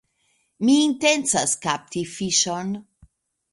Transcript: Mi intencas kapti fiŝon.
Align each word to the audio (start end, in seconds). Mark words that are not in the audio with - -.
Mi 0.67 0.77
intencas 0.85 1.53
kapti 1.67 2.05
fiŝon. 2.17 2.75